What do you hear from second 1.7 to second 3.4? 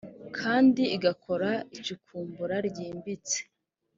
icukumbura ryimbitse